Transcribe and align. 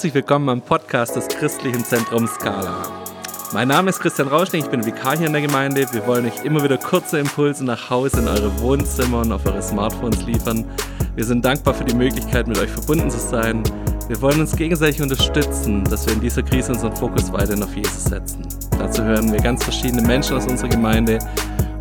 Herzlich 0.00 0.14
willkommen 0.14 0.48
am 0.48 0.62
Podcast 0.62 1.14
des 1.14 1.28
Christlichen 1.28 1.84
Zentrums 1.84 2.30
Skala. 2.30 2.90
Mein 3.52 3.68
Name 3.68 3.90
ist 3.90 4.00
Christian 4.00 4.28
Rauschning, 4.28 4.62
ich 4.62 4.70
bin 4.70 4.86
Vikar 4.86 5.18
hier 5.18 5.26
in 5.26 5.34
der 5.34 5.42
Gemeinde. 5.42 5.86
Wir 5.92 6.06
wollen 6.06 6.24
euch 6.24 6.42
immer 6.42 6.64
wieder 6.64 6.78
kurze 6.78 7.18
Impulse 7.18 7.62
nach 7.66 7.90
Hause 7.90 8.20
in 8.20 8.26
eure 8.26 8.60
Wohnzimmer 8.62 9.18
und 9.18 9.30
auf 9.30 9.44
eure 9.44 9.60
Smartphones 9.60 10.22
liefern. 10.22 10.64
Wir 11.16 11.24
sind 11.26 11.44
dankbar 11.44 11.74
für 11.74 11.84
die 11.84 11.94
Möglichkeit, 11.94 12.48
mit 12.48 12.56
euch 12.56 12.70
verbunden 12.70 13.10
zu 13.10 13.18
sein. 13.18 13.62
Wir 14.08 14.18
wollen 14.22 14.40
uns 14.40 14.56
gegenseitig 14.56 15.02
unterstützen, 15.02 15.84
dass 15.84 16.06
wir 16.06 16.14
in 16.14 16.22
dieser 16.22 16.44
Krise 16.44 16.72
unseren 16.72 16.96
Fokus 16.96 17.30
weiterhin 17.30 17.62
auf 17.62 17.76
Jesus 17.76 18.04
setzen. 18.04 18.48
Dazu 18.78 19.04
hören 19.04 19.30
wir 19.30 19.42
ganz 19.42 19.62
verschiedene 19.62 20.00
Menschen 20.00 20.34
aus 20.34 20.46
unserer 20.46 20.70
Gemeinde 20.70 21.18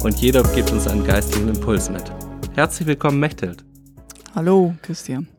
und 0.03 0.19
jeder 0.19 0.43
gibt 0.43 0.73
uns 0.73 0.89
einen 0.89 1.05
geistigen 1.05 1.47
Impuls 1.47 1.89
mit. 1.89 2.03
Herzlich 2.53 2.85
willkommen, 2.85 3.21
Mechthild. 3.21 3.63
Hallo, 4.35 4.75
Christian. 4.81 5.29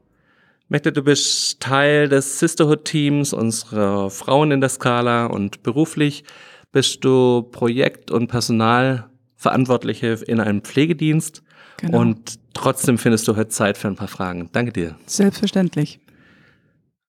Mette, 0.73 0.93
du 0.93 1.03
bist 1.03 1.59
Teil 1.59 2.09
des 2.09 2.39
Sisterhood-Teams 2.39 3.33
unserer 3.33 4.09
Frauen 4.09 4.53
in 4.53 4.61
der 4.61 4.71
Skala 4.71 5.27
und 5.27 5.65
beruflich 5.65 6.23
bist 6.71 7.05
du 7.05 7.43
Projekt- 7.43 8.13
und 8.13 8.29
Personalverantwortliche 8.29 10.21
in 10.29 10.39
einem 10.39 10.63
Pflegedienst. 10.63 11.43
Genau. 11.79 11.99
Und 11.99 12.39
trotzdem 12.55 12.99
findest 12.99 13.27
du 13.27 13.35
heute 13.35 13.49
Zeit 13.49 13.79
für 13.79 13.89
ein 13.89 13.97
paar 13.97 14.07
Fragen. 14.07 14.49
Danke 14.53 14.73
dir. 14.73 14.95
Selbstverständlich. 15.07 15.99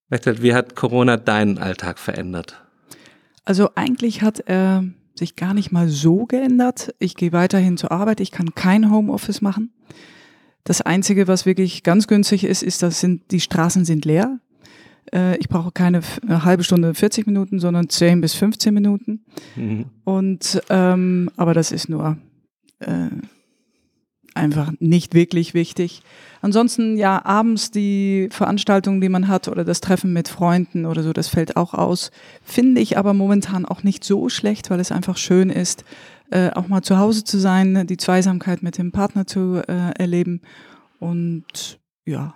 Mette, 0.10 0.42
wie 0.42 0.56
hat 0.56 0.76
Corona 0.76 1.18
deinen 1.18 1.60
Alltag 1.60 2.00
verändert? 2.00 2.60
Also 3.46 3.70
eigentlich 3.76 4.24
hat 4.24 4.40
er 4.40 4.86
sich 5.14 5.36
gar 5.36 5.54
nicht 5.54 5.72
mal 5.72 5.88
so 5.88 6.26
geändert. 6.26 6.96
Ich 6.98 7.16
gehe 7.16 7.32
weiterhin 7.32 7.78
zur 7.78 7.92
Arbeit. 7.92 8.22
Ich 8.22 8.32
kann 8.32 8.56
kein 8.56 8.90
Homeoffice 8.90 9.42
machen. 9.42 9.72
Das 10.64 10.82
Einzige, 10.82 11.28
was 11.28 11.46
wirklich 11.46 11.84
ganz 11.84 12.08
günstig 12.08 12.44
ist, 12.44 12.64
ist, 12.64 12.84
dass 12.84 13.00
sind, 13.00 13.32
die 13.32 13.40
Straßen 13.40 13.86
sind 13.86 14.06
leer. 14.06 14.40
Äh, 15.14 15.38
ich 15.38 15.50
brauche 15.50 15.72
keine 15.72 16.02
halbe 16.28 16.64
Stunde 16.64 16.94
40 16.94 17.26
Minuten, 17.28 17.60
sondern 17.60 17.90
10 17.90 18.22
bis 18.22 18.34
15 18.34 18.74
Minuten. 18.74 19.26
Mhm. 19.56 19.86
Und 20.04 20.62
ähm, 20.70 21.30
aber 21.36 21.54
das 21.54 21.72
ist 21.72 21.90
nur 21.90 22.18
äh, 22.80 23.10
einfach 24.34 24.72
nicht 24.80 25.14
wirklich 25.14 25.54
wichtig. 25.54 26.04
Ansonsten 26.42 26.98
ja 26.98 27.24
abends 27.26 27.72
die 27.72 28.30
Veranstaltungen, 28.32 29.02
die 29.02 29.10
man 29.10 29.28
hat 29.28 29.48
oder 29.48 29.64
das 29.64 29.82
Treffen 29.82 30.14
mit 30.14 30.28
Freunden 30.28 30.86
oder 30.86 31.04
so, 31.04 31.14
das 31.14 31.28
fällt 31.28 31.58
auch 31.58 31.74
aus. 31.74 32.12
Finde 32.44 32.82
ich 32.82 32.98
aber 32.98 33.14
momentan 33.14 33.66
auch 33.66 33.84
nicht 33.84 34.04
so 34.04 34.30
schlecht, 34.30 34.70
weil 34.70 34.80
es 34.80 34.92
einfach 34.92 35.18
schön 35.18 35.50
ist, 35.50 35.84
äh, 36.32 36.50
auch 36.52 36.68
mal 36.68 36.82
zu 36.82 36.98
Hause 36.98 37.24
zu 37.24 37.38
sein, 37.38 37.86
die 37.88 37.98
Zweisamkeit 37.98 38.64
mit 38.64 38.78
dem 38.78 38.92
Partner 38.92 39.28
zu 39.28 39.62
äh, 39.68 39.92
erleben. 39.98 40.42
Und 41.00 41.80
ja. 42.06 42.36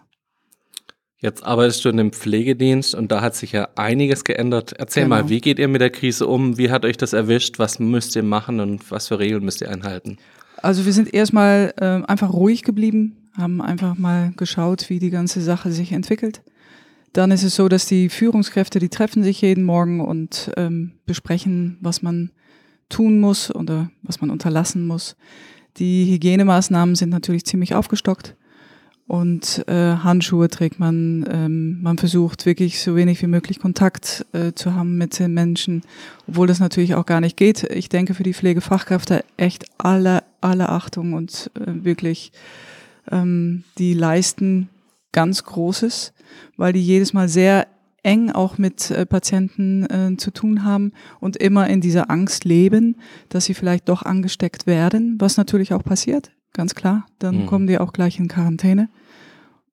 Jetzt 1.17 1.43
arbeitest 1.43 1.83
du 1.85 1.89
in 1.89 1.99
einem 1.99 2.11
Pflegedienst 2.11 2.93
und 2.93 3.11
da 3.11 3.21
hat 3.21 3.35
sich 3.35 3.53
ja 3.53 3.69
einiges 3.75 4.23
geändert. 4.23 4.73
Erzähl 4.77 5.03
genau. 5.03 5.15
mal, 5.15 5.29
wie 5.29 5.41
geht 5.41 5.59
ihr 5.59 5.67
mit 5.67 5.81
der 5.81 5.89
Krise 5.89 6.27
um? 6.27 6.57
Wie 6.57 6.69
hat 6.69 6.85
euch 6.85 6.97
das 6.97 7.13
erwischt? 7.13 7.57
Was 7.57 7.79
müsst 7.79 8.15
ihr 8.15 8.23
machen 8.23 8.59
und 8.59 8.91
was 8.91 9.07
für 9.07 9.17
Regeln 9.17 9.43
müsst 9.43 9.61
ihr 9.61 9.71
einhalten? 9.71 10.17
Also 10.57 10.85
wir 10.85 10.93
sind 10.93 11.13
erstmal 11.13 11.73
äh, 11.77 12.03
einfach 12.05 12.33
ruhig 12.33 12.63
geblieben, 12.63 13.29
haben 13.37 13.61
einfach 13.61 13.97
mal 13.97 14.33
geschaut, 14.35 14.89
wie 14.89 14.99
die 14.99 15.09
ganze 15.09 15.41
Sache 15.41 15.71
sich 15.71 15.93
entwickelt. 15.93 16.41
Dann 17.13 17.31
ist 17.31 17.43
es 17.43 17.55
so, 17.55 17.69
dass 17.69 17.85
die 17.85 18.09
Führungskräfte, 18.09 18.79
die 18.79 18.89
treffen 18.89 19.23
sich 19.23 19.41
jeden 19.41 19.63
Morgen 19.63 20.01
und 20.01 20.51
ähm, 20.57 20.93
besprechen, 21.05 21.77
was 21.81 22.01
man 22.01 22.31
tun 22.89 23.19
muss 23.19 23.53
oder 23.53 23.89
was 24.03 24.21
man 24.21 24.29
unterlassen 24.29 24.85
muss. 24.85 25.15
Die 25.77 26.11
Hygienemaßnahmen 26.11 26.95
sind 26.95 27.09
natürlich 27.09 27.45
ziemlich 27.45 27.75
aufgestockt 27.75 28.35
und 29.07 29.67
äh, 29.67 29.97
Handschuhe 29.97 30.49
trägt 30.49 30.79
man. 30.79 31.25
Ähm, 31.29 31.81
man 31.81 31.97
versucht 31.97 32.45
wirklich 32.45 32.81
so 32.81 32.95
wenig 32.95 33.21
wie 33.21 33.27
möglich 33.27 33.59
Kontakt 33.59 34.25
äh, 34.33 34.53
zu 34.53 34.73
haben 34.73 34.97
mit 34.97 35.19
den 35.19 35.33
Menschen, 35.33 35.83
obwohl 36.27 36.47
das 36.47 36.59
natürlich 36.59 36.95
auch 36.95 37.05
gar 37.05 37.21
nicht 37.21 37.37
geht. 37.37 37.63
Ich 37.63 37.89
denke 37.89 38.13
für 38.13 38.23
die 38.23 38.33
Pflegefachkräfte 38.33 39.23
echt 39.37 39.65
alle, 39.77 40.23
alle 40.41 40.69
Achtung 40.69 41.13
und 41.13 41.51
äh, 41.55 41.83
wirklich, 41.83 42.31
ähm, 43.11 43.63
die 43.77 43.93
leisten 43.93 44.69
ganz 45.11 45.43
Großes, 45.43 46.13
weil 46.57 46.73
die 46.73 46.83
jedes 46.83 47.13
Mal 47.13 47.29
sehr 47.29 47.67
eng 48.05 48.31
auch 48.31 48.57
mit 48.57 48.91
äh, 48.91 49.05
Patienten 49.05 49.83
äh, 49.85 50.17
zu 50.17 50.31
tun 50.31 50.63
haben 50.63 50.93
und 51.19 51.35
immer 51.35 51.67
in 51.67 51.81
dieser 51.81 52.09
Angst 52.09 52.45
leben, 52.45 52.97
dass 53.29 53.45
sie 53.45 53.55
vielleicht 53.55 53.89
doch 53.89 54.03
angesteckt 54.03 54.67
werden, 54.67 55.15
was 55.19 55.37
natürlich 55.37 55.73
auch 55.73 55.83
passiert, 55.83 56.31
ganz 56.53 56.75
klar. 56.75 57.07
Dann 57.19 57.41
mhm. 57.41 57.45
kommen 57.47 57.67
die 57.67 57.79
auch 57.79 57.93
gleich 57.93 58.19
in 58.19 58.27
Quarantäne. 58.27 58.89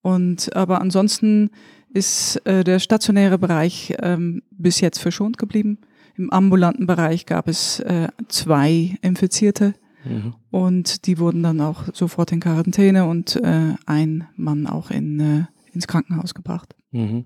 Und 0.01 0.57
aber 0.57 0.81
ansonsten 0.81 1.51
ist 1.91 2.37
äh, 2.47 2.65
der 2.65 2.79
stationäre 2.79 3.39
Bereich 3.39 3.95
ähm, 4.01 4.43
bis 4.51 4.81
jetzt 4.81 4.99
verschont 4.99 5.37
geblieben. 5.37 5.79
Im 6.17 6.31
ambulanten 6.31 6.87
Bereich 6.87 7.27
gab 7.27 7.49
es 7.49 7.81
äh, 7.81 8.09
zwei 8.29 8.97
Infizierte 9.03 9.75
mhm. 10.05 10.35
und 10.51 11.07
die 11.07 11.19
wurden 11.19 11.43
dann 11.43 11.61
auch 11.61 11.85
sofort 11.93 12.33
in 12.33 12.41
Quarantäne 12.41 13.05
und 13.05 13.37
äh, 13.37 13.75
ein 13.87 14.27
Mann 14.37 14.67
auch 14.67 14.91
in, 14.91 15.21
äh, 15.21 15.45
ins 15.73 15.87
Krankenhaus 15.87 16.35
gebracht. 16.35 16.75
Mhm. 16.93 17.25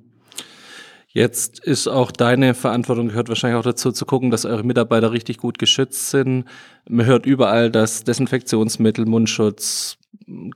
Jetzt 1.16 1.60
ist 1.60 1.88
auch 1.88 2.10
deine 2.10 2.52
Verantwortung, 2.52 3.08
gehört 3.08 3.30
wahrscheinlich 3.30 3.58
auch 3.58 3.64
dazu 3.64 3.90
zu 3.90 4.04
gucken, 4.04 4.30
dass 4.30 4.44
eure 4.44 4.64
Mitarbeiter 4.64 5.12
richtig 5.12 5.38
gut 5.38 5.58
geschützt 5.58 6.10
sind. 6.10 6.44
Man 6.86 7.06
hört 7.06 7.24
überall, 7.24 7.70
dass 7.70 8.04
Desinfektionsmittel, 8.04 9.06
Mundschutz, 9.06 9.96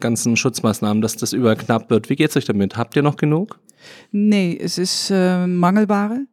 ganzen 0.00 0.37
Schutzmaßnahmen, 0.37 1.00
dass 1.00 1.16
das 1.16 1.32
überall 1.32 1.56
knapp 1.56 1.88
wird. 1.88 2.10
Wie 2.10 2.16
geht's 2.16 2.37
euch 2.37 2.44
damit? 2.44 2.76
Habt 2.76 2.94
ihr 2.94 3.00
noch 3.00 3.16
genug? 3.16 3.59
Nee, 4.12 4.54
es 4.60 4.76
ist 4.76 5.10
äh, 5.10 5.47
Mangelware. 5.47 6.26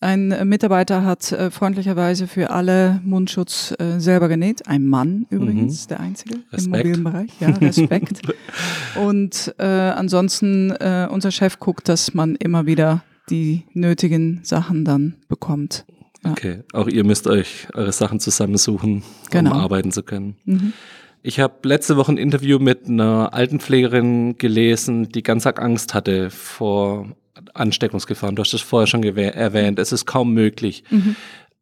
Ein 0.00 0.34
Mitarbeiter 0.48 1.04
hat 1.04 1.30
äh, 1.30 1.52
freundlicherweise 1.52 2.26
für 2.26 2.50
alle 2.50 3.00
Mundschutz 3.04 3.76
äh, 3.78 4.00
selber 4.00 4.26
genäht. 4.26 4.66
Ein 4.66 4.86
Mann 4.88 5.26
übrigens, 5.30 5.84
mhm. 5.84 5.88
der 5.90 6.00
einzige 6.00 6.34
Respekt. 6.52 6.64
im 6.64 6.70
mobilen 6.70 7.04
Bereich. 7.04 7.30
Ja, 7.38 7.50
Respekt. 7.50 8.22
Und 8.96 9.54
äh, 9.58 9.64
ansonsten, 9.64 10.72
äh, 10.72 11.06
unser 11.08 11.30
Chef 11.30 11.60
guckt, 11.60 11.88
dass 11.88 12.12
man 12.12 12.34
immer 12.34 12.66
wieder 12.66 13.04
die 13.30 13.64
nötigen 13.72 14.40
Sachen 14.42 14.84
dann 14.84 15.16
bekommt. 15.28 15.84
Ja. 16.24 16.32
Okay, 16.32 16.58
auch 16.72 16.88
ihr 16.88 17.04
müsst 17.04 17.26
euch 17.26 17.68
eure 17.74 17.92
Sachen 17.92 18.20
zusammensuchen, 18.20 19.02
genau. 19.30 19.52
um 19.52 19.56
arbeiten 19.58 19.92
zu 19.92 20.02
können. 20.02 20.36
Mhm. 20.44 20.72
Ich 21.22 21.40
habe 21.40 21.54
letzte 21.62 21.96
Woche 21.96 22.12
ein 22.12 22.18
Interview 22.18 22.58
mit 22.58 22.88
einer 22.88 23.34
Altenpflegerin 23.34 24.38
gelesen, 24.38 25.08
die 25.08 25.22
ganz 25.22 25.46
arg 25.46 25.60
Angst 25.60 25.94
hatte 25.94 26.30
vor 26.30 27.08
Ansteckungsgefahren. 27.54 28.36
Du 28.36 28.42
hast 28.42 28.54
es 28.54 28.62
vorher 28.62 28.86
schon 28.86 29.02
erwähnt. 29.02 29.78
Es 29.78 29.92
ist 29.92 30.06
kaum 30.06 30.32
möglich. 30.32 30.84
Mhm. 30.90 31.16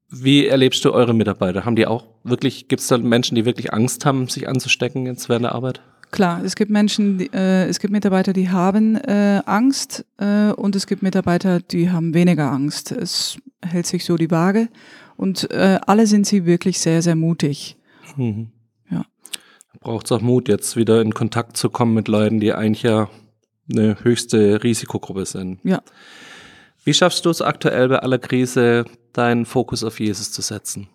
Wie 0.09 0.47
erlebst 0.47 0.85
du 0.85 0.93
eure 0.93 1.15
Mitarbeiter? 1.15 1.65
Haben 1.65 1.77
die 1.77 1.87
auch 1.87 2.05
wirklich, 2.23 2.69
gibt 2.69 2.81
es 2.81 2.89
da 2.89 2.99
Menschen, 2.99 3.35
die 3.35 3.45
wirklich 3.45 3.73
Angst 3.73 4.07
haben, 4.07 4.29
sich 4.29 4.49
anzustecken 4.49 5.07
jetzt 5.07 5.29
während 5.29 5.45
der 5.45 5.55
Arbeit? 5.55 5.81
Klar, 6.11 6.45
es 6.45 6.55
gibt 6.55 6.71
Menschen, 6.71 7.19
die, 7.19 7.33
äh, 7.33 7.67
es 7.67 7.81
gibt 7.81 7.93
Mitarbeiter, 7.93 8.33
die 8.33 8.49
haben 8.49 8.97
äh, 8.97 9.43
Angst 9.45 10.05
äh, 10.19 10.53
und 10.53 10.77
es 10.77 10.87
gibt 10.87 11.03
Mitarbeiter, 11.03 11.61
die 11.61 11.91
haben 11.91 12.15
weniger 12.15 12.51
Angst. 12.51 12.93
Es 12.93 13.39
hält 13.63 13.87
sich 13.87 14.05
so 14.05 14.17
die 14.17 14.31
Waage 14.31 14.69
und 15.17 15.51
äh, 15.51 15.79
alle 15.87 16.07
sind 16.07 16.27
sie 16.27 16.47
wirklich 16.47 16.79
sehr, 16.79 17.03
sehr 17.03 17.17
mutig. 17.17 17.77
Mhm. 18.17 18.53
Ja. 18.91 19.05
Braucht 19.81 20.07
es 20.07 20.13
auch 20.13 20.21
Mut, 20.21 20.49
jetzt 20.49 20.77
wieder 20.77 21.03
in 21.03 21.13
Kontakt 21.13 21.57
zu 21.57 21.71
kommen 21.71 21.95
mit 21.95 22.09
Leuten, 22.09 22.41
die 22.41 22.53
eigentlich 22.53 22.83
ja 22.83 23.11
eine 23.71 23.97
höchste 24.03 24.63
Risikogruppe 24.63 25.27
sind. 25.27 25.59
Ja. 25.65 25.83
Wie 26.85 26.95
schaffst 26.95 27.25
du 27.25 27.31
es 27.31 27.43
aktuell 27.43 27.89
bei 27.89 27.99
aller 27.99 28.19
Krise, 28.19 28.85
deinen 29.13 29.45
Fokus 29.45 29.83
auf 29.83 29.99
Jesus 29.99 30.31
zu 30.31 30.41
setzen? 30.41 30.89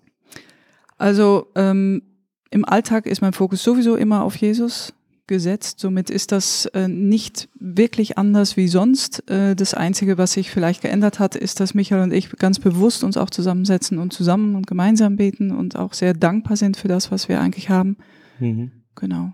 Also 0.98 1.48
ähm, 1.56 2.02
im 2.50 2.64
Alltag 2.64 3.08
ist 3.08 3.22
mein 3.22 3.34
Fokus 3.34 3.62
sowieso 3.62 3.96
immer 3.96 4.24
auf 4.24 4.38
Jesus 4.38 4.94
gesetzt. 5.28 5.80
Somit 5.80 6.10
ist 6.10 6.32
das 6.32 6.66
äh, 6.68 6.88
nicht 6.88 7.50
wirklich 7.60 8.18
anders 8.18 8.58
wie 8.58 8.68
sonst. 8.68 9.30
Äh, 9.30 9.56
das 9.56 9.74
Einzige, 9.74 10.18
was 10.18 10.34
sich 10.34 10.52
vielleicht 10.52 10.82
geändert 10.82 11.20
hat, 11.20 11.36
ist, 11.36 11.60
dass 11.60 11.74
Michael 11.74 12.04
und 12.04 12.14
ich 12.14 12.30
ganz 12.38 12.60
bewusst 12.60 13.04
uns 13.04 13.18
auch 13.18 13.30
zusammensetzen 13.30 13.98
und 14.00 14.14
zusammen 14.14 14.56
und 14.56 14.68
gemeinsam 14.68 15.16
beten 15.16 15.52
und 15.52 15.76
auch 15.76 15.94
sehr 15.94 16.14
dankbar 16.14 16.58
sind 16.58 16.78
für 16.78 16.88
das, 16.88 17.12
was 17.12 17.30
wir 17.30 17.40
eigentlich 17.40 17.70
haben. 17.70 17.98
Mhm. 18.40 18.72
Genau. 18.96 19.34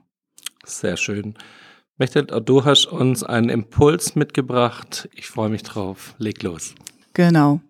Sehr 0.65 0.97
schön. 0.97 1.35
Mechtet, 1.97 2.31
du 2.47 2.63
hast 2.63 2.85
uns 2.85 3.23
einen 3.23 3.49
Impuls 3.49 4.15
mitgebracht. 4.15 5.09
Ich 5.15 5.27
freue 5.27 5.49
mich 5.49 5.63
drauf. 5.63 6.13
Leg 6.19 6.43
los. 6.43 6.75
Genau. 7.13 7.61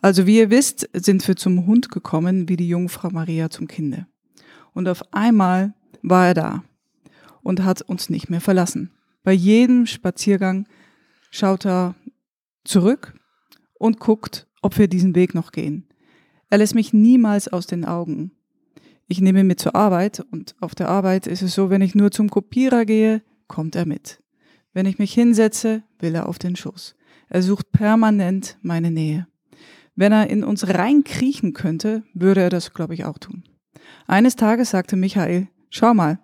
Also 0.00 0.26
wie 0.26 0.38
ihr 0.38 0.50
wisst, 0.50 0.88
sind 0.92 1.26
wir 1.26 1.36
zum 1.36 1.66
Hund 1.66 1.90
gekommen, 1.90 2.48
wie 2.48 2.56
die 2.56 2.68
Jungfrau 2.68 3.10
Maria 3.10 3.50
zum 3.50 3.66
Kinde. 3.66 4.06
Und 4.72 4.88
auf 4.88 5.02
einmal 5.12 5.74
war 6.02 6.28
er 6.28 6.34
da 6.34 6.64
und 7.42 7.64
hat 7.64 7.82
uns 7.82 8.10
nicht 8.10 8.30
mehr 8.30 8.40
verlassen. 8.40 8.90
Bei 9.22 9.32
jedem 9.32 9.86
Spaziergang 9.86 10.66
schaut 11.30 11.66
er 11.66 11.94
zurück 12.64 13.14
und 13.78 14.00
guckt, 14.00 14.46
ob 14.62 14.78
wir 14.78 14.88
diesen 14.88 15.14
Weg 15.14 15.34
noch 15.34 15.52
gehen. 15.52 15.86
Er 16.48 16.58
lässt 16.58 16.74
mich 16.74 16.92
niemals 16.92 17.48
aus 17.48 17.66
den 17.66 17.84
Augen. 17.84 18.32
Ich 19.06 19.20
nehme 19.20 19.40
ihn 19.40 19.46
mit 19.46 19.60
zur 19.60 19.74
Arbeit 19.74 20.20
und 20.30 20.54
auf 20.60 20.74
der 20.74 20.88
Arbeit 20.88 21.26
ist 21.26 21.42
es 21.42 21.54
so, 21.54 21.70
wenn 21.70 21.82
ich 21.82 21.94
nur 21.94 22.10
zum 22.10 22.28
Kopierer 22.30 22.84
gehe, 22.84 23.22
kommt 23.48 23.76
er 23.76 23.86
mit. 23.86 24.22
Wenn 24.72 24.86
ich 24.86 24.98
mich 24.98 25.12
hinsetze, 25.12 25.82
will 25.98 26.14
er 26.14 26.28
auf 26.28 26.38
den 26.38 26.56
Schoß. 26.56 26.94
Er 27.28 27.42
sucht 27.42 27.72
permanent 27.72 28.58
meine 28.62 28.90
Nähe. 28.90 29.26
Wenn 29.96 30.12
er 30.12 30.30
in 30.30 30.44
uns 30.44 30.68
reinkriechen 30.68 31.52
könnte, 31.52 32.04
würde 32.14 32.40
er 32.40 32.50
das, 32.50 32.72
glaube 32.72 32.94
ich, 32.94 33.04
auch 33.04 33.18
tun. 33.18 33.44
Eines 34.06 34.36
Tages 34.36 34.70
sagte 34.70 34.96
Michael, 34.96 35.48
schau 35.70 35.94
mal, 35.94 36.20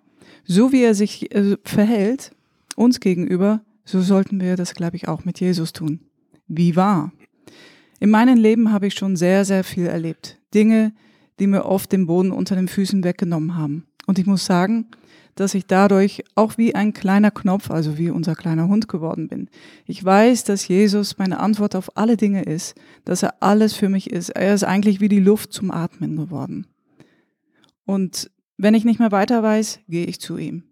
so 0.47 0.71
wie 0.71 0.81
er 0.81 0.95
sich 0.95 1.33
äh, 1.35 1.57
verhält, 1.63 2.31
uns 2.75 2.99
gegenüber, 2.99 3.61
so 3.85 4.01
sollten 4.01 4.39
wir 4.39 4.55
das, 4.55 4.73
glaube 4.73 4.95
ich, 4.95 5.07
auch 5.07 5.25
mit 5.25 5.39
Jesus 5.39 5.73
tun. 5.73 5.99
Wie 6.47 6.75
wahr? 6.75 7.11
In 7.99 8.09
meinem 8.09 8.37
Leben 8.37 8.71
habe 8.71 8.87
ich 8.87 8.93
schon 8.93 9.15
sehr, 9.15 9.45
sehr 9.45 9.63
viel 9.63 9.87
erlebt. 9.87 10.37
Dinge, 10.53 10.93
die 11.39 11.47
mir 11.47 11.65
oft 11.65 11.91
den 11.91 12.07
Boden 12.07 12.31
unter 12.31 12.55
den 12.55 12.67
Füßen 12.67 13.03
weggenommen 13.03 13.55
haben. 13.55 13.85
Und 14.05 14.19
ich 14.19 14.25
muss 14.25 14.45
sagen, 14.45 14.87
dass 15.35 15.53
ich 15.53 15.67
dadurch 15.67 16.23
auch 16.35 16.57
wie 16.57 16.73
ein 16.73 16.93
kleiner 16.93 17.31
Knopf, 17.31 17.69
also 17.69 17.97
wie 17.97 18.09
unser 18.09 18.35
kleiner 18.35 18.67
Hund 18.67 18.87
geworden 18.87 19.27
bin. 19.27 19.49
Ich 19.85 20.03
weiß, 20.03 20.45
dass 20.45 20.67
Jesus 20.67 21.17
meine 21.17 21.39
Antwort 21.39 21.75
auf 21.75 21.95
alle 21.95 22.17
Dinge 22.17 22.43
ist, 22.43 22.75
dass 23.05 23.23
er 23.23 23.35
alles 23.41 23.73
für 23.73 23.89
mich 23.89 24.09
ist. 24.09 24.29
Er 24.29 24.53
ist 24.53 24.63
eigentlich 24.63 24.99
wie 24.99 25.09
die 25.09 25.19
Luft 25.19 25.53
zum 25.53 25.69
Atmen 25.69 26.15
geworden. 26.15 26.65
Und 27.85 28.31
wenn 28.57 28.73
ich 28.73 28.85
nicht 28.85 28.99
mehr 28.99 29.11
weiter 29.11 29.43
weiß, 29.43 29.79
gehe 29.87 30.05
ich 30.05 30.19
zu 30.19 30.37
ihm. 30.37 30.63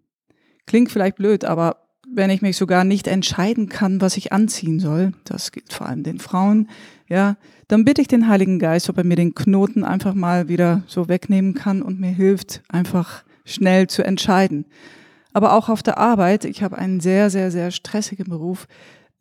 Klingt 0.66 0.90
vielleicht 0.90 1.16
blöd, 1.16 1.44
aber 1.44 1.86
wenn 2.12 2.30
ich 2.30 2.42
mich 2.42 2.56
sogar 2.56 2.84
nicht 2.84 3.08
entscheiden 3.08 3.68
kann, 3.68 4.00
was 4.00 4.16
ich 4.16 4.32
anziehen 4.32 4.78
soll, 4.78 5.12
das 5.24 5.52
gilt 5.52 5.72
vor 5.72 5.86
allem 5.86 6.02
den 6.02 6.18
Frauen, 6.18 6.68
ja, 7.08 7.36
dann 7.68 7.84
bitte 7.84 8.00
ich 8.00 8.08
den 8.08 8.28
Heiligen 8.28 8.58
Geist, 8.58 8.88
ob 8.88 8.98
er 8.98 9.04
mir 9.04 9.16
den 9.16 9.34
Knoten 9.34 9.84
einfach 9.84 10.14
mal 10.14 10.48
wieder 10.48 10.82
so 10.86 11.08
wegnehmen 11.08 11.54
kann 11.54 11.82
und 11.82 12.00
mir 12.00 12.10
hilft, 12.10 12.62
einfach 12.68 13.24
schnell 13.44 13.88
zu 13.88 14.04
entscheiden. 14.04 14.66
Aber 15.32 15.52
auch 15.52 15.68
auf 15.68 15.82
der 15.82 15.98
Arbeit, 15.98 16.44
ich 16.44 16.62
habe 16.62 16.78
einen 16.78 17.00
sehr, 17.00 17.30
sehr, 17.30 17.50
sehr 17.50 17.70
stressigen 17.70 18.26
Beruf, 18.28 18.66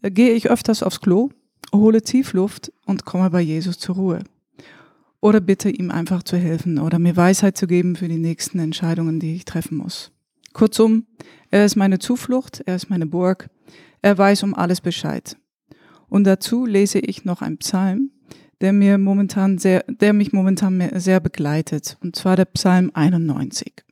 äh, 0.01 0.11
gehe 0.11 0.33
ich 0.33 0.49
öfters 0.49 0.83
aufs 0.83 1.01
Klo, 1.01 1.29
hole 1.73 2.01
Tiefluft 2.01 2.71
und 2.85 3.05
komme 3.05 3.29
bei 3.29 3.41
Jesus 3.41 3.79
zur 3.79 3.95
Ruhe. 3.95 4.19
Oder 5.25 5.41
bitte 5.41 5.71
ihm 5.71 5.89
einfach 5.89 6.21
zu 6.21 6.37
helfen 6.37 6.77
oder 6.77 6.99
mir 6.99 7.17
Weisheit 7.17 7.57
zu 7.57 7.65
geben 7.65 7.95
für 7.95 8.07
die 8.07 8.19
nächsten 8.19 8.59
Entscheidungen, 8.59 9.19
die 9.19 9.35
ich 9.35 9.43
treffen 9.43 9.75
muss. 9.75 10.11
Kurzum, 10.53 11.07
er 11.49 11.65
ist 11.65 11.75
meine 11.75 11.97
Zuflucht, 11.97 12.61
er 12.67 12.75
ist 12.75 12.91
meine 12.91 13.07
Burg, 13.07 13.49
er 14.03 14.19
weiß 14.19 14.43
um 14.43 14.53
alles 14.53 14.81
Bescheid. 14.81 15.35
Und 16.09 16.25
dazu 16.25 16.67
lese 16.67 16.99
ich 16.99 17.25
noch 17.25 17.41
einen 17.41 17.57
Psalm, 17.57 18.11
der 18.61 18.71
mir 18.71 18.99
momentan 18.99 19.57
sehr, 19.57 19.83
der 19.87 20.13
mich 20.13 20.31
momentan 20.31 20.91
sehr 20.99 21.19
begleitet, 21.19 21.97
und 22.01 22.15
zwar 22.15 22.35
der 22.35 22.45
Psalm 22.45 22.91
91. 22.93 23.83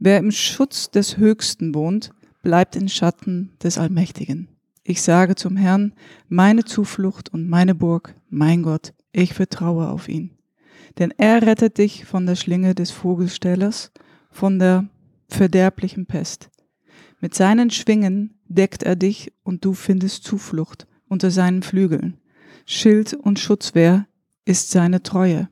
Wer 0.00 0.18
im 0.18 0.32
Schutz 0.32 0.90
des 0.90 1.16
Höchsten 1.16 1.76
wohnt, 1.76 2.10
bleibt 2.42 2.74
in 2.74 2.88
Schatten 2.88 3.52
des 3.62 3.78
Allmächtigen. 3.78 4.55
Ich 4.88 5.02
sage 5.02 5.34
zum 5.34 5.56
Herrn, 5.56 5.94
meine 6.28 6.64
Zuflucht 6.64 7.34
und 7.34 7.48
meine 7.48 7.74
Burg, 7.74 8.14
mein 8.30 8.62
Gott, 8.62 8.94
ich 9.10 9.34
vertraue 9.34 9.88
auf 9.88 10.08
ihn. 10.08 10.30
Denn 11.00 11.12
er 11.18 11.42
rettet 11.42 11.78
dich 11.78 12.04
von 12.04 12.24
der 12.24 12.36
Schlinge 12.36 12.72
des 12.72 12.92
Vogelstellers, 12.92 13.90
von 14.30 14.60
der 14.60 14.86
verderblichen 15.28 16.06
Pest. 16.06 16.50
Mit 17.20 17.34
seinen 17.34 17.70
Schwingen 17.70 18.38
deckt 18.46 18.84
er 18.84 18.94
dich 18.94 19.32
und 19.42 19.64
du 19.64 19.74
findest 19.74 20.22
Zuflucht 20.22 20.86
unter 21.08 21.32
seinen 21.32 21.64
Flügeln. 21.64 22.18
Schild 22.64 23.12
und 23.12 23.40
Schutzwehr 23.40 24.06
ist 24.44 24.70
seine 24.70 25.02
Treue. 25.02 25.48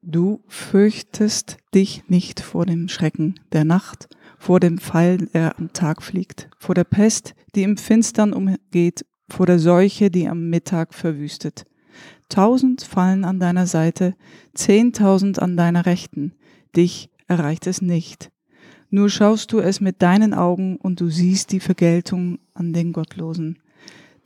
Du 0.00 0.44
fürchtest 0.46 1.56
dich 1.74 2.04
nicht 2.06 2.38
vor 2.38 2.66
dem 2.66 2.86
Schrecken 2.86 3.40
der 3.50 3.64
Nacht, 3.64 4.08
vor 4.38 4.60
dem 4.60 4.78
Pfeil, 4.78 5.28
der 5.32 5.58
am 5.58 5.72
Tag 5.72 6.02
fliegt, 6.02 6.48
vor 6.58 6.74
der 6.74 6.84
Pest, 6.84 7.34
die 7.54 7.62
im 7.62 7.76
Finstern 7.76 8.32
umgeht, 8.32 9.04
vor 9.28 9.46
der 9.46 9.58
Seuche, 9.58 10.10
die 10.10 10.28
am 10.28 10.50
Mittag 10.50 10.94
verwüstet. 10.94 11.64
Tausend 12.28 12.82
fallen 12.82 13.24
an 13.24 13.38
deiner 13.38 13.66
Seite, 13.66 14.14
zehntausend 14.54 15.40
an 15.40 15.56
deiner 15.56 15.86
Rechten, 15.86 16.32
dich 16.76 17.10
erreicht 17.28 17.66
es 17.66 17.80
nicht. 17.80 18.30
Nur 18.90 19.08
schaust 19.08 19.52
du 19.52 19.58
es 19.58 19.80
mit 19.80 20.02
deinen 20.02 20.34
Augen 20.34 20.76
und 20.76 21.00
du 21.00 21.08
siehst 21.08 21.52
die 21.52 21.60
Vergeltung 21.60 22.38
an 22.54 22.72
den 22.72 22.92
Gottlosen. 22.92 23.58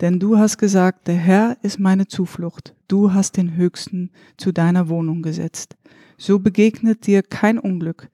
Denn 0.01 0.21
du 0.21 0.39
hast 0.39 0.59
gesagt, 0.59 1.09
der 1.09 1.17
Herr 1.17 1.57
ist 1.63 1.81
meine 1.81 2.07
Zuflucht, 2.07 2.75
du 2.87 3.13
hast 3.13 3.37
den 3.37 3.57
Höchsten 3.57 4.11
zu 4.37 4.53
deiner 4.53 4.89
Wohnung 4.89 5.23
gesetzt. 5.23 5.77
So 6.17 6.39
begegnet 6.39 7.07
dir 7.07 7.23
kein 7.23 7.59
Unglück 7.59 8.09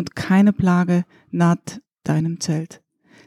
und 0.00 0.16
keine 0.16 0.52
Plage 0.52 1.04
naht 1.30 1.80
deinem 2.02 2.40
Zelt. 2.40 2.82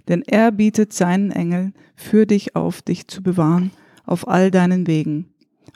Denn 0.10 0.22
er 0.24 0.52
bietet 0.52 0.92
seinen 0.92 1.32
Engel 1.32 1.72
für 1.96 2.26
dich 2.26 2.58
auf, 2.58 2.82
dich 2.82 3.08
zu 3.08 3.24
bewahren 3.24 3.72
auf 4.06 4.28
all 4.28 4.52
deinen 4.52 4.86
Wegen. 4.88 5.30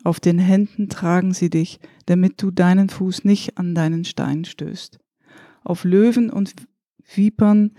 Auf 0.04 0.20
den 0.20 0.40
Händen 0.40 0.90
tragen 0.90 1.34
sie 1.34 1.50
dich, 1.50 1.80
damit 2.08 2.42
du 2.42 2.52
deinen 2.52 2.90
Fuß 2.90 3.24
nicht 3.24 3.58
an 3.58 3.74
deinen 3.74 4.04
Stein 4.04 4.44
stößt. 4.44 5.00
Auf 5.64 5.86
Löwen 5.86 6.30
und 6.30 6.54
Vipern 7.06 7.72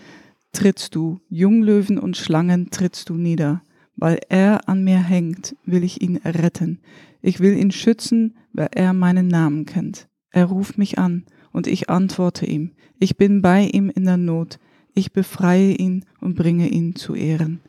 trittst 0.53 0.95
du, 0.95 1.21
Junglöwen 1.29 1.99
und 1.99 2.17
Schlangen 2.17 2.71
trittst 2.71 3.11
du 3.11 3.15
nieder 3.15 3.61
weil 3.99 4.21
er 4.29 4.69
an 4.69 4.85
mir 4.85 4.99
hängt, 4.99 5.57
will 5.67 5.83
ich 5.83 6.01
ihn 6.01 6.19
retten. 6.19 6.79
Ich 7.21 7.41
will 7.41 7.57
ihn 7.57 7.73
schützen, 7.73 8.37
weil 8.53 8.69
er 8.71 8.93
meinen 8.93 9.27
Namen 9.27 9.67
kennt. 9.67 10.09
Er 10.31 10.47
ruft 10.47 10.79
mich 10.79 10.99
an 10.99 11.25
und 11.53 11.67
ich 11.67 11.91
antworte 11.91 12.47
ihm. 12.47 12.73
Ich 12.99 13.17
bin 13.17 13.43
bei 13.43 13.65
ihm 13.65 13.91
in 13.91 14.05
der 14.05 14.17
Not. 14.17 14.59
Ich 14.95 15.13
befreie 15.13 15.73
ihn 15.73 16.05
und 16.21 16.35
bringe 16.35 16.69
ihn 16.69 16.97
zu 16.97 17.15
Ehren. 17.15 17.61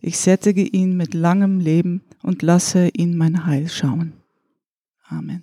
Ich 0.00 0.18
sättige 0.18 0.62
ihn 0.62 0.96
mit 0.96 1.14
langem 1.14 1.60
Leben 1.60 2.02
und 2.22 2.42
lasse 2.42 2.88
ihn 2.88 3.16
mein 3.16 3.46
Heil 3.46 3.68
schauen. 3.68 4.12
Amen. 5.08 5.42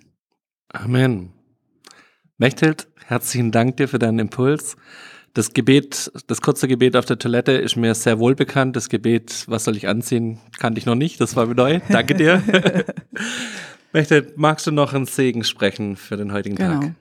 Amen. 0.68 1.30
Mechthild, 2.38 2.88
herzlichen 3.06 3.50
Dank 3.50 3.76
dir 3.78 3.88
für 3.88 3.98
deinen 3.98 4.18
Impuls. 4.18 4.76
Das 5.34 5.54
Gebet, 5.54 6.12
das 6.26 6.42
kurze 6.42 6.68
Gebet 6.68 6.94
auf 6.96 7.06
der 7.06 7.18
Toilette 7.18 7.52
ist 7.52 7.76
mir 7.76 7.94
sehr 7.94 8.18
wohl 8.18 8.34
bekannt. 8.34 8.76
Das 8.76 8.88
Gebet, 8.88 9.44
was 9.48 9.64
soll 9.64 9.76
ich 9.76 9.88
anziehen, 9.88 10.38
kannte 10.58 10.78
ich 10.78 10.86
noch 10.86 10.94
nicht. 10.94 11.20
Das 11.20 11.36
war 11.36 11.46
mir 11.46 11.54
neu. 11.54 11.80
Danke 11.88 12.14
dir. 12.14 12.42
Möchte, 13.92 14.32
magst 14.36 14.66
du 14.66 14.70
noch 14.70 14.92
einen 14.92 15.06
Segen 15.06 15.44
sprechen 15.44 15.96
für 15.96 16.16
den 16.16 16.32
heutigen 16.32 16.56
genau. 16.56 16.80
Tag? 16.80 16.94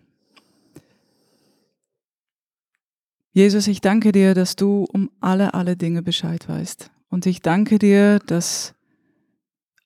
Jesus, 3.33 3.67
ich 3.67 3.79
danke 3.79 4.11
dir, 4.11 4.33
dass 4.33 4.57
du 4.57 4.85
um 4.91 5.09
alle, 5.21 5.53
alle 5.53 5.77
Dinge 5.77 6.01
Bescheid 6.01 6.49
weißt. 6.49 6.91
Und 7.09 7.25
ich 7.25 7.41
danke 7.41 7.79
dir, 7.79 8.19
dass 8.19 8.73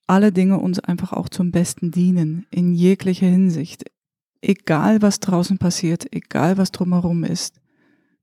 alle 0.07 0.31
Dinge 0.31 0.59
uns 0.59 0.79
einfach 0.79 1.13
auch 1.13 1.29
zum 1.29 1.51
Besten 1.51 1.91
dienen, 1.91 2.47
in 2.49 2.73
jeglicher 2.73 3.27
Hinsicht. 3.27 3.85
Egal, 4.41 5.01
was 5.01 5.19
draußen 5.19 5.57
passiert, 5.59 6.11
egal, 6.11 6.57
was 6.57 6.71
drumherum 6.71 7.23
ist. 7.23 7.61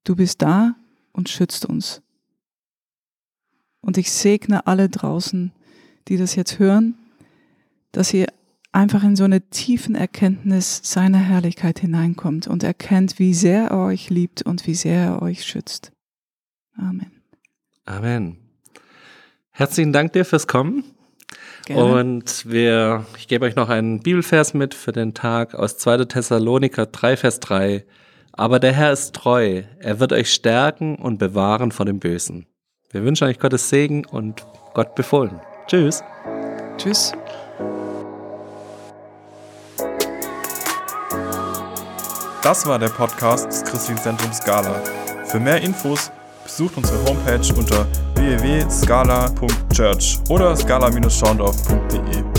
Du 0.05 0.17
bist 0.17 0.43
da 0.43 0.75
und 1.13 1.29
schützt 1.29 1.67
uns. 1.67 2.03
Und 3.81 3.99
ich 3.99 4.11
segne 4.11 4.67
alle 4.67 4.89
draußen, 4.89 5.53
die 6.09 6.17
das 6.17 6.35
jetzt 6.35 6.59
hören, 6.59 6.95
dass 7.93 8.13
ihr 8.13 8.27
einfach 8.73 9.05
in 9.05 9.17
so 9.17 9.25
eine 9.25 9.49
tiefen 9.51 9.95
Erkenntnis 9.95 10.81
seiner 10.83 11.19
Herrlichkeit 11.19 11.79
hineinkommt 11.79 12.47
und 12.49 12.63
erkennt, 12.63 13.19
wie 13.19 13.35
sehr 13.35 13.69
er 13.69 13.79
euch 13.79 14.11
liebt 14.11 14.43
und 14.43 14.67
wie 14.67 14.75
sehr 14.75 15.01
er 15.01 15.23
euch 15.23 15.45
schützt. 15.45 15.93
Amen. 16.77 17.13
Amen. 17.85 18.37
Herzlichen 19.51 19.93
Dank 19.93 20.13
dir 20.15 20.25
fürs 20.25 20.47
Kommen. 20.47 20.85
Gerne. 21.67 21.95
Und 21.95 22.51
wir, 22.51 23.07
ich 23.17 23.29
gebe 23.29 23.45
euch 23.45 23.55
noch 23.55 23.69
einen 23.69 24.01
Bibelvers 24.01 24.55
mit 24.55 24.75
für 24.75 24.93
den 24.93 25.15
Tag 25.15 25.55
aus 25.55 25.77
2. 25.79 26.07
Thessaloniker 26.07 26.87
3, 26.87 27.17
Vers 27.17 27.41
3. 27.41 27.85
Aber 28.33 28.59
der 28.59 28.73
Herr 28.73 28.93
ist 28.93 29.15
treu, 29.15 29.63
er 29.79 30.01
wird 30.01 30.13
euch 30.13 30.33
stärken 30.33 30.97
und 30.97 31.19
bewahren 31.19 31.71
vor 31.71 31.85
dem 31.85 32.01
Bösen. 32.01 32.47
Wir 32.91 33.05
wünschen 33.05 33.29
euch 33.29 33.39
Gottes 33.39 33.69
Segen 33.69 34.07
und 34.07 34.45
Gott 34.75 34.95
befohlen. 34.95 35.39
Tschüss. 35.67 36.03
Tschüss. 36.79 37.13
Das 42.43 42.67
war 42.67 42.77
der 42.77 42.89
Podcast 42.89 43.47
des 43.47 43.63
Christlichen 43.63 44.03
Zentrums 44.03 44.39
Scala. 44.39 44.75
Für 45.27 45.39
mehr 45.39 45.61
Infos 45.61 46.11
besucht 46.43 46.77
unsere 46.77 46.99
Homepage 47.05 47.55
unter 47.57 47.87
www.scala.church 48.17 50.19
oder 50.29 50.57
scala-schaundorf.de. 50.57 52.32